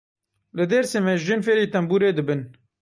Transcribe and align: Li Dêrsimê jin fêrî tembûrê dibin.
Li 0.55 0.63
Dêrsimê 0.71 1.15
jin 1.25 1.41
fêrî 1.45 1.65
tembûrê 1.73 2.11
dibin. 2.17 2.41